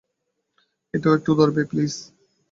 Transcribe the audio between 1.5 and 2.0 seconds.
Please?